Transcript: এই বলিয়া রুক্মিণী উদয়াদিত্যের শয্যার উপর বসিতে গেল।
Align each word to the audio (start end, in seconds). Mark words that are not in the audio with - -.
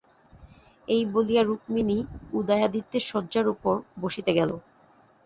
এই 0.87 1.03
বলিয়া 1.13 1.43
রুক্মিণী 1.43 1.97
উদয়াদিত্যের 2.33 3.03
শয্যার 3.11 3.45
উপর 3.47 3.73
বসিতে 4.01 4.31
গেল। 4.39 4.51